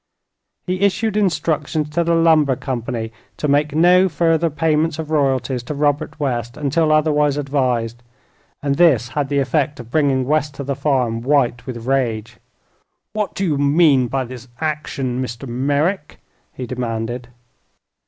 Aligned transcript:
He 0.65 0.81
issued 0.81 1.15
instructions 1.15 1.91
to 1.91 2.03
the 2.03 2.15
lumber 2.15 2.55
company 2.55 3.11
to 3.37 3.47
make 3.47 3.75
no 3.75 4.09
further 4.09 4.49
payments 4.49 4.97
of 4.97 5.11
royalties 5.11 5.61
to 5.65 5.75
Robert 5.75 6.19
West 6.19 6.57
until 6.57 6.91
otherwise 6.91 7.37
advised, 7.37 8.01
and 8.63 8.77
this 8.77 9.09
had 9.09 9.29
the 9.29 9.37
effect 9.37 9.79
of 9.79 9.91
bringing 9.91 10.25
West 10.25 10.55
to 10.55 10.63
the 10.63 10.75
farm 10.75 11.21
white 11.21 11.67
with 11.67 11.85
rage. 11.85 12.37
"What 13.13 13.35
do 13.35 13.45
you 13.45 13.59
mean 13.59 14.07
by 14.07 14.23
this 14.25 14.47
action, 14.59 15.21
Mr. 15.23 15.47
Merrick?" 15.47 16.19
he 16.51 16.65
demanded. 16.65 17.27